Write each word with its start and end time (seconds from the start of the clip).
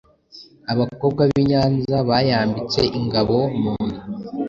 abakobwa 0.73 1.21
b’I 1.29 1.43
Nyanza 1.49 1.95
bayambitse 2.09 2.81
ingabo 2.99 3.37
mu 3.61 3.73
nda, 3.85 3.99